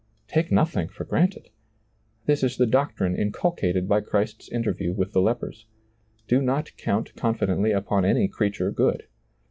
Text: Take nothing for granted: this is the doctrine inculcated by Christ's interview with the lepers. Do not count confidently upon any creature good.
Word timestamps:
Take 0.27 0.51
nothing 0.51 0.87
for 0.87 1.03
granted: 1.03 1.49
this 2.25 2.41
is 2.41 2.57
the 2.57 2.65
doctrine 2.65 3.15
inculcated 3.15 3.87
by 3.87 4.01
Christ's 4.01 4.49
interview 4.49 4.93
with 4.93 5.11
the 5.13 5.21
lepers. 5.21 5.67
Do 6.27 6.41
not 6.41 6.75
count 6.75 7.13
confidently 7.15 7.71
upon 7.71 8.03
any 8.03 8.27
creature 8.27 8.71
good. 8.71 9.03